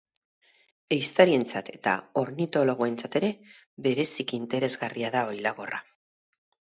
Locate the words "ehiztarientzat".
0.95-1.69